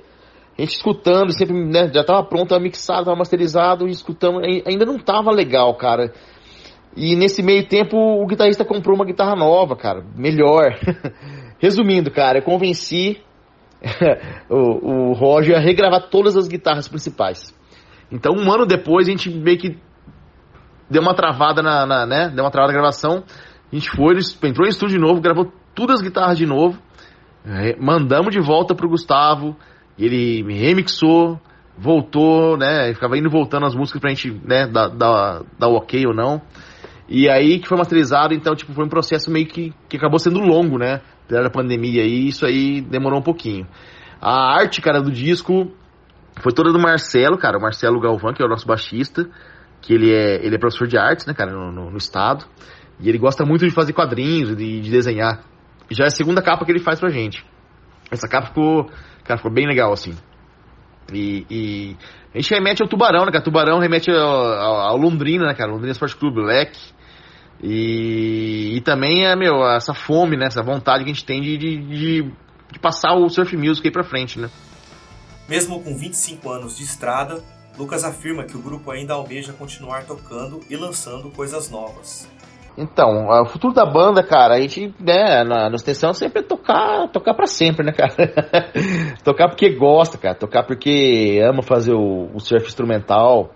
a 0.61 0.65
gente 0.65 0.77
escutando, 0.77 1.33
sempre, 1.33 1.55
né, 1.55 1.91
já 1.93 2.05
tava 2.05 2.23
pronto, 2.23 2.49
tava 2.49 2.61
mixado, 2.61 3.07
tava 3.07 3.17
masterizado, 3.17 3.89
escutando, 3.89 4.41
ainda 4.67 4.85
não 4.85 4.99
tava 4.99 5.31
legal, 5.31 5.75
cara. 5.75 6.13
E 6.95 7.17
nesse 7.17 7.43
meio 7.43 7.67
tempo 7.67 7.97
o 7.97 8.27
guitarrista 8.27 8.63
comprou 8.63 8.95
uma 8.95 9.07
guitarra 9.07 9.35
nova, 9.35 9.75
cara, 9.75 10.05
melhor. 10.15 10.79
Resumindo, 11.59 12.11
cara, 12.11 12.39
eu 12.39 12.43
convenci 12.43 13.23
o, 14.51 15.11
o 15.11 15.13
Roger 15.15 15.57
a 15.57 15.61
regravar 15.61 16.11
todas 16.11 16.37
as 16.37 16.47
guitarras 16.47 16.89
principais. 16.89 17.57
Então, 18.13 18.35
um 18.35 18.53
ano 18.53 18.67
depois, 18.67 19.09
a 19.09 19.11
gente 19.11 19.31
meio 19.31 19.57
que 19.57 19.79
deu 20.91 21.01
uma 21.01 21.15
travada 21.15 21.63
na, 21.63 21.87
na 21.87 22.05
né, 22.05 22.29
deu 22.29 22.45
uma 22.45 22.51
travada 22.51 22.73
na 22.73 22.79
gravação. 22.79 23.25
A 23.73 23.75
gente 23.75 23.89
foi, 23.91 24.19
entrou 24.47 24.67
em 24.67 24.71
estúdio 24.71 24.99
de 24.99 25.03
novo, 25.03 25.23
gravou 25.23 25.51
todas 25.75 26.01
as 26.01 26.03
guitarras 26.03 26.37
de 26.37 26.45
novo. 26.45 26.79
Mandamos 27.79 28.35
de 28.35 28.41
volta 28.41 28.75
pro 28.75 28.91
Gustavo 28.91 29.57
ele 30.05 30.43
remixou, 30.53 31.41
voltou, 31.77 32.57
né? 32.57 32.93
Ficava 32.95 33.17
indo 33.17 33.29
e 33.29 33.31
voltando 33.31 33.67
as 33.67 33.75
músicas 33.75 34.01
pra 34.01 34.11
gente, 34.11 34.31
né, 34.45 34.67
dar, 34.67 34.89
dar 34.89 35.69
ok 35.69 36.07
ou 36.07 36.15
não. 36.15 36.43
E 37.09 37.29
aí 37.29 37.59
que 37.59 37.67
foi 37.67 37.77
masterizado, 37.77 38.35
então, 38.35 38.55
tipo, 38.55 38.73
foi 38.73 38.85
um 38.85 38.89
processo 38.89 39.31
meio 39.31 39.47
que, 39.47 39.75
que 39.89 39.97
acabou 39.97 40.19
sendo 40.19 40.39
longo, 40.39 40.79
né? 40.79 41.01
Pela 41.27 41.51
pandemia 41.51 42.05
e 42.05 42.29
isso 42.29 42.47
aí 42.47 42.81
demorou 42.81 43.19
um 43.19 43.23
pouquinho. 43.23 43.67
A 44.21 44.55
arte, 44.55 44.81
cara, 44.81 45.01
do 45.01 45.11
disco 45.11 45.73
foi 46.41 46.53
toda 46.53 46.73
do 46.73 46.79
Marcelo, 46.79 47.37
cara, 47.37 47.59
o 47.59 47.61
Marcelo 47.61 48.01
Galvão, 48.01 48.33
que 48.33 48.43
é 48.43 48.47
o 48.47 48.49
nosso 48.49 48.67
baixista, 48.67 49.29
que 49.81 49.93
ele 49.93 50.13
é, 50.13 50.45
ele 50.45 50.55
é 50.55 50.59
professor 50.59 50.87
de 50.87 50.97
artes, 50.97 51.27
né, 51.27 51.35
cara, 51.35 51.53
no, 51.53 51.73
no, 51.73 51.91
no 51.91 51.97
estado. 51.97 52.45
E 53.01 53.09
ele 53.09 53.19
gosta 53.19 53.45
muito 53.45 53.67
de 53.67 53.73
fazer 53.73 53.93
quadrinhos, 53.93 54.55
de, 54.57 54.81
de 54.81 54.91
desenhar. 54.91 55.43
Já 55.91 56.05
é 56.05 56.07
a 56.09 56.11
segunda 56.11 56.43
capa 56.43 56.65
que 56.65 56.71
ele 56.71 56.79
faz 56.79 57.01
pra 57.01 57.09
gente. 57.09 57.45
Essa 58.11 58.29
capa 58.29 58.49
ficou, 58.49 58.91
cara, 59.25 59.39
ficou 59.39 59.53
bem 59.53 59.67
legal, 59.67 59.93
assim. 59.93 60.17
E, 61.13 61.47
e 61.51 61.97
a 62.35 62.39
gente 62.41 62.55
remete 62.55 62.83
ao 62.83 62.89
Tubarão, 62.89 63.25
né, 63.25 63.33
cara? 63.33 63.45
Tubarão 63.45 63.79
remete 63.79 64.11
ao, 64.11 64.19
ao, 64.19 64.81
ao 64.81 64.97
Londrina, 64.97 65.47
né, 65.47 65.55
cara? 65.55 65.71
Londrina 65.71 65.93
Esporte 65.93 66.17
Clube, 66.17 66.41
Leque. 66.41 66.81
E, 67.63 68.77
e 68.77 68.81
também, 68.81 69.27
é, 69.27 69.37
meu, 69.37 69.65
essa 69.69 69.93
fome, 69.93 70.37
né? 70.37 70.47
Essa 70.47 70.63
vontade 70.63 71.05
que 71.05 71.11
a 71.11 71.15
gente 71.15 71.25
tem 71.25 71.43
de, 71.43 71.59
de, 71.59 71.77
de, 71.79 72.33
de 72.73 72.79
passar 72.79 73.15
o 73.15 73.29
surf 73.29 73.57
music 73.57 73.87
aí 73.87 73.93
pra 73.93 74.05
frente, 74.05 74.39
né? 74.39 74.49
Mesmo 75.49 75.83
com 75.83 75.97
25 75.97 76.49
anos 76.49 76.77
de 76.77 76.85
estrada, 76.85 77.43
Lucas 77.77 78.05
afirma 78.05 78.45
que 78.45 78.57
o 78.57 78.63
grupo 78.63 78.91
ainda 78.91 79.15
almeja 79.15 79.53
continuar 79.53 80.05
tocando 80.05 80.61
e 80.71 80.77
lançando 80.77 81.31
coisas 81.31 81.69
novas. 81.71 82.29
Então, 82.79 83.29
o 83.29 83.47
futuro 83.47 83.75
da 83.75 83.85
banda, 83.85 84.23
cara, 84.23 84.55
a 84.55 84.61
gente, 84.61 84.95
né, 84.99 85.45
na 85.45 85.69
nossa 85.69 85.85
intenção 85.85 86.15
sempre 86.15 86.41
é 86.41 86.43
tocar, 86.43 87.09
tocar 87.09 87.35
para 87.35 87.47
sempre, 87.47 87.85
né, 87.85 87.93
cara? 87.93 88.15
tocar 89.25 89.49
porque 89.49 89.71
gosta, 89.71 90.17
cara, 90.17 90.35
tocar 90.35 90.63
porque 90.63 91.41
ama 91.43 91.63
fazer 91.63 91.93
o, 91.93 92.31
o 92.35 92.41
surf 92.41 92.67
instrumental 92.67 93.51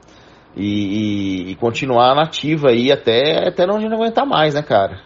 e, 0.57 1.47
e, 1.47 1.51
e, 1.53 1.55
continuar 1.57 2.15
nativa 2.15 2.71
aí 2.71 2.93
até, 2.93 3.49
até 3.49 3.67
não 3.67 3.77
aguentar 3.77 4.27
mais, 4.27 4.55
né, 4.55 4.63
cara? 4.63 5.01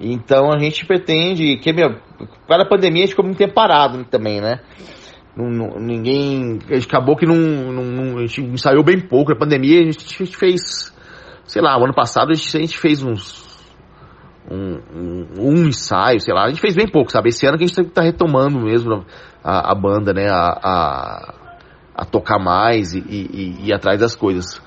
Então 0.00 0.50
a 0.50 0.58
gente 0.58 0.84
pretende, 0.84 1.56
que, 1.58 1.72
meu, 1.72 1.96
cada 2.48 2.66
pandemia 2.66 3.02
a 3.02 3.06
gente 3.06 3.10
ficou 3.10 3.24
muito 3.24 3.38
tempo 3.38 3.54
parado 3.54 4.04
também, 4.04 4.40
né? 4.40 4.60
Não, 5.36 5.50
não, 5.50 5.80
ninguém. 5.80 6.58
Acabou 6.84 7.16
que 7.16 7.26
não, 7.26 7.34
não, 7.34 8.18
A 8.18 8.26
gente 8.26 8.40
ensaiou 8.42 8.84
bem 8.84 9.00
pouco. 9.00 9.32
Na 9.32 9.38
pandemia 9.38 9.80
a 9.80 9.84
gente, 9.84 10.22
a 10.22 10.24
gente 10.24 10.36
fez. 10.36 10.93
Sei 11.54 11.62
lá, 11.62 11.78
o 11.78 11.84
ano 11.84 11.94
passado 11.94 12.32
a 12.32 12.34
gente, 12.34 12.76
fez 12.76 13.00
uns. 13.00 13.44
Um, 14.50 14.80
um, 14.92 15.26
um, 15.38 15.66
ensaio, 15.68 16.18
sei 16.18 16.34
lá. 16.34 16.46
A 16.46 16.48
gente 16.48 16.60
fez 16.60 16.74
bem 16.74 16.88
pouco, 16.88 17.12
sabe? 17.12 17.28
Esse 17.28 17.46
ano 17.46 17.56
que 17.56 17.62
a 17.62 17.66
gente 17.68 17.76
tá, 17.76 17.84
tá 17.94 18.02
retomando 18.02 18.58
mesmo 18.58 19.06
a, 19.40 19.70
a 19.70 19.72
banda, 19.72 20.12
né? 20.12 20.26
A, 20.28 20.58
a, 20.60 21.34
a 21.94 22.04
tocar 22.04 22.40
mais 22.40 22.92
e, 22.92 22.98
e, 22.98 23.30
e, 23.32 23.68
ir 23.68 23.72
atrás 23.72 24.00
das 24.00 24.16
coisas. 24.16 24.60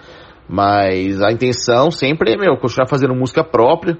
Mas 0.47 1.21
a 1.21 1.29
intenção 1.29 1.91
sempre 1.91 2.31
é, 2.31 2.37
meu, 2.37 2.55
continuar 2.55 2.87
fazendo 2.87 3.13
música 3.13 3.43
própria. 3.43 3.99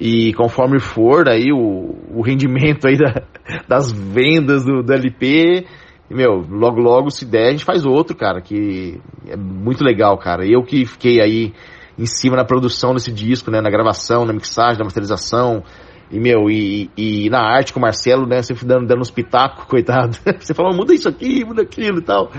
E 0.00 0.34
conforme 0.34 0.80
for 0.80 1.28
aí 1.28 1.52
o, 1.52 2.18
o 2.18 2.20
rendimento 2.20 2.88
aí 2.88 2.96
da, 2.98 3.22
das 3.68 3.92
vendas 3.92 4.64
do, 4.64 4.82
do 4.82 4.92
LP, 4.92 5.64
meu, 6.10 6.42
logo 6.50 6.80
logo, 6.80 7.10
se 7.10 7.24
der, 7.24 7.46
a 7.46 7.50
gente 7.52 7.64
faz 7.64 7.86
outro, 7.86 8.16
cara, 8.16 8.40
que 8.40 9.00
é 9.28 9.36
muito 9.36 9.84
legal, 9.84 10.18
cara. 10.18 10.44
Eu 10.44 10.64
que 10.64 10.84
fiquei 10.84 11.20
aí 11.20 11.54
em 11.98 12.06
cima 12.06 12.36
na 12.36 12.44
produção 12.44 12.94
desse 12.94 13.10
disco, 13.10 13.50
né, 13.50 13.60
na 13.60 13.70
gravação, 13.70 14.24
na 14.24 14.32
mixagem, 14.32 14.78
na 14.78 14.84
masterização, 14.84 15.64
e, 16.10 16.18
meu, 16.18 16.48
e, 16.48 16.90
e 16.96 17.28
na 17.28 17.40
arte 17.40 17.72
com 17.72 17.78
o 17.78 17.82
Marcelo, 17.82 18.26
né, 18.26 18.40
sempre 18.40 18.66
dando, 18.66 18.86
dando 18.86 19.00
uns 19.00 19.10
pitacos, 19.10 19.64
coitado. 19.68 20.16
Você 20.38 20.54
falou, 20.54 20.74
muda 20.74 20.94
isso 20.94 21.08
aqui, 21.08 21.44
muda 21.44 21.62
aquilo 21.62 21.98
e 21.98 22.02
tal. 22.02 22.30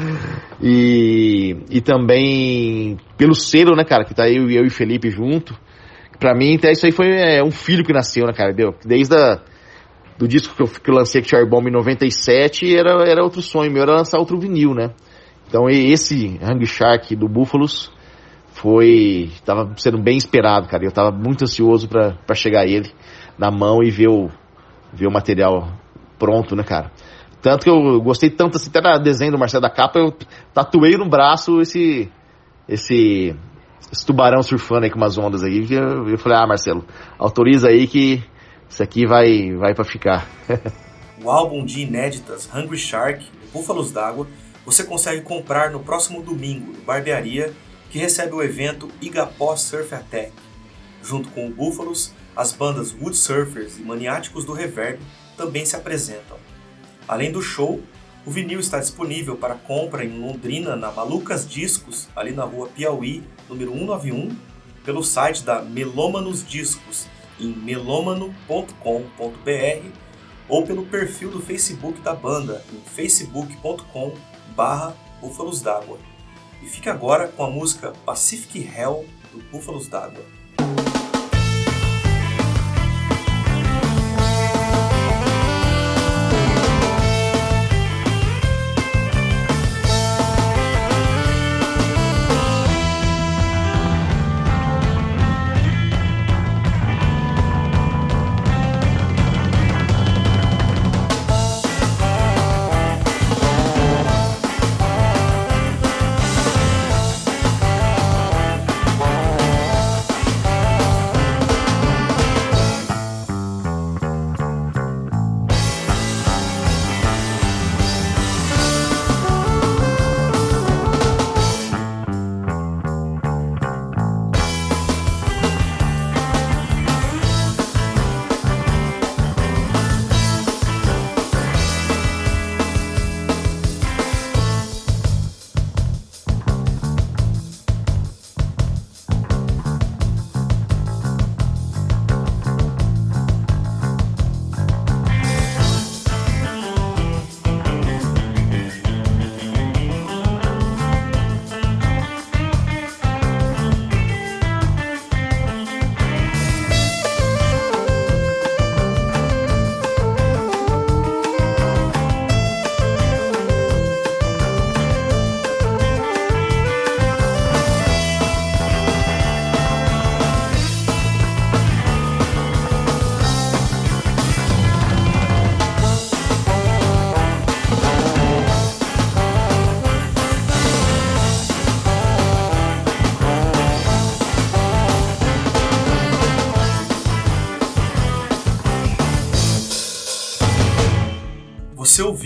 E, 0.62 1.58
e 1.70 1.82
também 1.82 2.98
pelo 3.18 3.36
selo, 3.36 3.76
né, 3.76 3.84
cara, 3.84 4.06
que 4.06 4.16
tá 4.16 4.28
eu, 4.28 4.50
eu 4.50 4.66
e 4.66 4.70
Felipe 4.70 5.10
junto. 5.10 5.54
Pra 6.20 6.34
mim, 6.34 6.56
até 6.56 6.72
isso 6.72 6.86
aí 6.86 6.92
foi 6.92 7.12
é, 7.12 7.44
um 7.44 7.52
filho 7.52 7.84
que 7.84 7.94
nasceu, 7.94 8.26
né, 8.26 8.34
cara, 8.34 8.54
deu? 8.54 8.74
Desde 8.86 9.16
a 9.16 9.40
do 10.18 10.28
disco 10.28 10.54
que 10.54 10.62
eu, 10.62 10.68
que 10.68 10.90
eu 10.90 10.96
lancei 10.96 11.22
com 11.22 11.30
Cherry 11.30 11.48
Bomb 11.48 11.70
em 11.70 11.72
97, 11.72 12.76
era, 12.76 13.10
era 13.10 13.24
outro 13.24 13.42
sonho 13.42 13.72
meu, 13.72 13.84
era 13.84 13.96
lançar 13.96 14.20
outro 14.20 14.38
vinil, 14.38 14.74
né? 14.74 14.92
Então 15.48 15.70
esse 15.70 16.38
Hang 16.44 16.66
Shark 16.66 17.16
do 17.16 17.30
Búfalos 17.30 17.90
foi. 18.62 19.32
tava 19.46 19.74
sendo 19.78 19.98
bem 19.98 20.18
esperado, 20.18 20.68
cara. 20.68 20.84
Eu 20.84 20.92
tava 20.92 21.12
muito 21.12 21.44
ansioso 21.44 21.88
para 21.88 22.36
chegar 22.36 22.68
ele 22.68 22.92
na 23.38 23.50
mão 23.50 23.82
e 23.82 23.90
ver 23.90 24.10
o, 24.10 24.30
ver 24.92 25.08
o 25.08 25.12
material 25.12 25.70
pronto, 26.18 26.56
né, 26.56 26.64
cara? 26.64 26.92
Tanto 27.42 27.64
que 27.64 27.70
eu 27.70 28.02
gostei 28.02 28.30
tanto 28.30 28.58
assim, 28.58 28.70
até 28.70 28.82
no 28.82 29.00
desenho 29.00 29.32
do 29.32 29.38
Marcelo 29.38 29.62
da 29.62 29.70
Capa, 29.70 30.00
eu 30.00 30.14
tatuei 30.54 30.98
no 30.98 31.10
braço 31.10 31.62
esse. 31.62 32.12
esse. 32.68 33.34
esse 33.92 34.06
tubarão 34.06 34.44
surfando 34.44 34.84
aí 34.84 34.92
com 34.92 34.98
umas 34.98 35.18
ondas 35.18 35.42
aí. 35.42 35.66
Eu, 35.70 36.10
eu 36.10 36.18
falei, 36.18 36.38
ah, 36.38 36.48
Marcelo, 36.48 36.86
autoriza 37.18 37.70
aí 37.70 37.88
que 37.88 38.22
isso 38.68 38.84
aqui 38.84 39.06
vai, 39.06 39.54
vai 39.56 39.74
para 39.74 39.86
ficar. 39.86 40.28
o 41.24 41.32
álbum 41.32 41.64
de 41.64 41.82
inéditas 41.82 42.50
Hungry 42.54 42.78
Shark, 42.78 43.26
Búfalos 43.54 43.92
d'Água, 43.94 44.28
você 44.66 44.84
consegue 44.84 45.22
comprar 45.22 45.72
no 45.72 45.80
próximo 45.80 46.22
domingo 46.22 46.74
no 46.74 46.82
Barbearia, 46.82 47.54
que 47.90 48.00
recebe 48.00 48.34
o 48.34 48.44
evento 48.44 48.90
Igapó 49.02 49.56
Surf 49.56 49.94
Attack. 49.94 50.32
Junto 51.04 51.30
com 51.30 51.48
o 51.48 51.52
Búfalos, 51.52 52.14
as 52.36 52.54
bandas 52.54 52.94
Wood 52.94 53.18
Surfers 53.18 53.78
e 53.78 53.82
Maniáticos 53.82 54.46
do 54.46 54.54
Reverb 54.54 55.00
também 55.36 55.66
se 55.66 55.76
apresentam. 55.76 56.38
Além 57.08 57.32
do 57.32 57.42
show, 57.42 57.82
o 58.26 58.32
vinil 58.32 58.60
está 58.60 58.80
disponível 58.80 59.36
para 59.36 59.56
compra 59.56 60.04
em 60.04 60.20
Londrina, 60.20 60.76
na 60.76 60.92
Malucas 60.92 61.48
Discos, 61.48 62.08
ali 62.16 62.32
na 62.32 62.44
rua 62.44 62.68
Piauí, 62.68 63.24
número 63.50 63.72
191, 63.72 64.36
pelo 64.84 65.04
site 65.04 65.44
da 65.44 65.62
Melômanos 65.62 66.46
Discos, 66.46 67.08
em 67.40 67.48
melomano.com.br 67.48 68.34
ou 70.48 70.66
pelo 70.66 70.86
perfil 70.86 71.32
do 71.32 71.42
Facebook 71.42 72.02
da 72.02 72.14
banda 72.14 72.64
em 72.74 72.82
facebook.com 72.90 74.14
barra 74.56 74.96
d'Água. 75.64 76.00
E 76.62 76.66
fique 76.66 76.90
agora 76.90 77.28
com 77.28 77.44
a 77.44 77.50
música 77.50 77.94
Pacific 78.06 78.60
Hell 78.60 79.06
do 79.32 79.40
Búfalos 79.52 79.88
d'Água. 79.88 80.39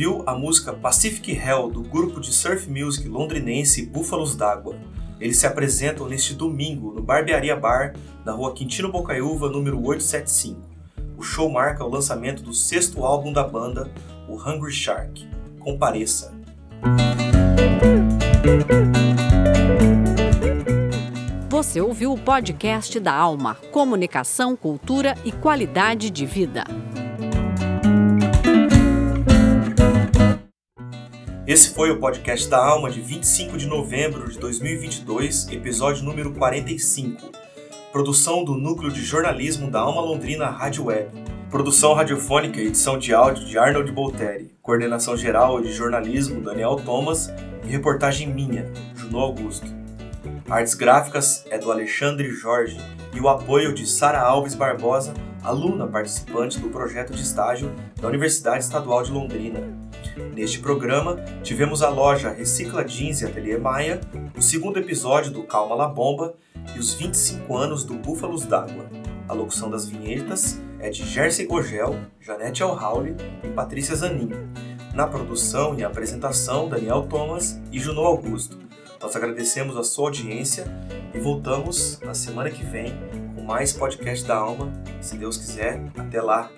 Ouviu 0.06 0.24
a 0.26 0.36
música 0.36 0.74
Pacific 0.74 1.32
Hell 1.32 1.70
do 1.70 1.82
grupo 1.82 2.20
de 2.20 2.34
surf 2.34 2.70
music 2.70 3.08
londrinense 3.08 3.86
Búfalos 3.86 4.36
d'Água. 4.36 4.76
Eles 5.20 5.38
se 5.38 5.48
apresentam 5.48 6.10
neste 6.10 6.34
domingo 6.34 6.92
no 6.92 7.02
Barbearia 7.02 7.56
Bar, 7.56 7.94
na 8.26 8.34
rua 8.34 8.54
Quintino 8.54 8.92
Bocaiúva, 8.92 9.48
número 9.48 9.82
875. 9.82 10.60
O 11.18 11.24
show 11.24 11.50
marca 11.50 11.86
o 11.86 11.90
lançamento 11.90 12.44
do 12.44 12.54
sexto 12.54 13.06
álbum 13.06 13.32
da 13.32 13.48
banda, 13.48 13.90
o 14.28 14.36
Hungry 14.36 14.74
Shark. 14.74 15.26
Compareça! 15.60 16.34
Você 21.50 21.80
ouviu 21.80 22.12
o 22.12 22.20
podcast 22.20 23.00
da 23.00 23.14
Alma, 23.14 23.56
Comunicação, 23.72 24.54
Cultura 24.54 25.16
e 25.24 25.32
Qualidade 25.32 26.10
de 26.10 26.26
Vida. 26.26 26.66
Esse 31.46 31.74
foi 31.74 31.92
o 31.92 32.00
podcast 32.00 32.50
da 32.50 32.58
Alma 32.58 32.90
de 32.90 33.02
25 33.02 33.58
de 33.58 33.68
novembro 33.68 34.32
de 34.32 34.40
2022, 34.40 35.50
episódio 35.52 36.02
número 36.02 36.32
45. 36.32 37.22
Produção 37.92 38.46
do 38.46 38.56
Núcleo 38.56 38.90
de 38.90 39.02
Jornalismo 39.02 39.70
da 39.70 39.82
Alma 39.82 40.00
Londrina 40.00 40.46
Rádio 40.46 40.86
Web. 40.86 41.10
Produção 41.50 41.94
radiofônica 41.96 42.62
e 42.62 42.68
edição 42.68 42.98
de 42.98 43.14
áudio 43.14 43.44
de 43.44 43.58
Arnold 43.58 43.92
Bolteri. 43.92 44.56
Coordenação 44.62 45.18
geral 45.18 45.62
de 45.62 45.74
jornalismo 45.74 46.40
Daniel 46.40 46.78
Thomas 46.78 47.30
e 47.66 47.68
reportagem 47.68 48.34
minha, 48.34 48.72
Juno 48.96 49.20
Augusto. 49.20 49.68
Artes 50.50 50.76
gráficas 50.76 51.44
é 51.50 51.58
do 51.58 51.70
Alexandre 51.70 52.30
Jorge 52.30 52.78
e 53.14 53.20
o 53.20 53.28
apoio 53.28 53.74
de 53.74 53.86
Sara 53.86 54.22
Alves 54.22 54.56
Barbosa, 54.56 55.14
aluna 55.44 55.88
participante 55.88 56.58
do 56.58 56.70
projeto 56.70 57.12
de 57.12 57.22
estágio 57.22 57.70
da 58.02 58.08
Universidade 58.08 58.64
Estadual 58.64 59.04
de 59.04 59.12
Londrina. 59.12 59.83
Neste 60.16 60.60
programa, 60.60 61.16
tivemos 61.42 61.82
a 61.82 61.90
loja 61.90 62.30
Recicla 62.30 62.88
Jeans 62.88 63.22
e 63.22 63.26
Ateliê 63.26 63.58
Maia, 63.58 64.00
o 64.38 64.42
segundo 64.42 64.78
episódio 64.78 65.32
do 65.32 65.44
Calma 65.44 65.74
La 65.74 65.88
Bomba 65.88 66.36
e 66.76 66.80
os 66.80 66.94
25 66.94 67.58
anos 67.58 67.84
do 67.84 67.96
Búfalos 67.96 68.46
d'Água. 68.46 68.90
A 69.28 69.34
locução 69.34 69.70
das 69.70 69.88
vinhetas 69.88 70.62
é 70.80 70.90
de 70.90 71.04
Jersey 71.06 71.48
Gogel, 71.48 71.96
Janete 72.20 72.62
Alhauli 72.62 73.16
e 73.44 73.48
Patrícia 73.48 73.96
Zanin. 73.96 74.30
Na 74.94 75.08
produção 75.08 75.78
e 75.80 75.84
apresentação, 75.84 76.70
Daniel 76.70 77.08
Thomas 77.10 77.60
e 77.72 77.80
Juno 77.80 78.02
Augusto. 78.02 78.60
Nós 79.02 79.16
agradecemos 79.16 79.76
a 79.76 79.84
sua 79.84 80.10
audiência 80.10 80.66
e 81.14 81.20
voltamos 81.20 82.00
na 82.02 82.14
semana 82.14 82.52
que 82.52 82.64
vem 82.64 82.94
com 83.36 83.42
mais 83.42 83.74
podcast 83.74 84.26
da 84.28 84.36
Alma. 84.36 84.72
Se 85.02 85.18
Deus 85.18 85.38
quiser, 85.38 85.82
até 85.98 86.22
lá. 86.22 86.52